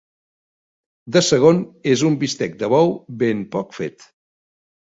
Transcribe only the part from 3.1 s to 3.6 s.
ben